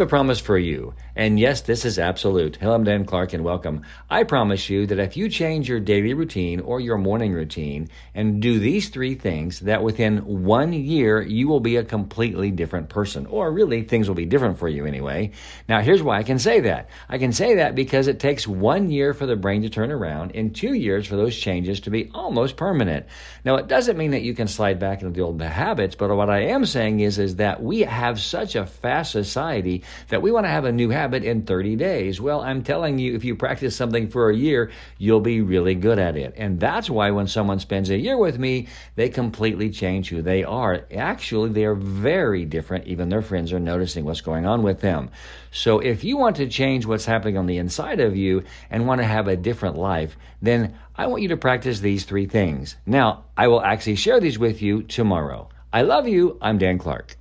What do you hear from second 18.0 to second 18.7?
it takes